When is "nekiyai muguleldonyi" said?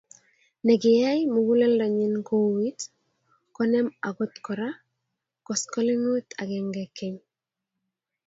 0.65-2.07